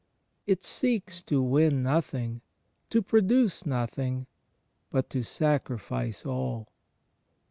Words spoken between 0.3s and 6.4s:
It seeks to win nothing, to produce nothing— but to sacrifice